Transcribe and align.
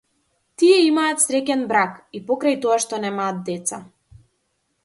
Тие 0.61 0.79
имаат 0.87 1.21
среќен 1.25 1.61
брак, 1.73 2.01
и 2.19 2.23
покрај 2.31 2.57
тоа 2.65 2.81
што 2.87 3.03
немаат 3.07 3.47
деца. 3.51 3.83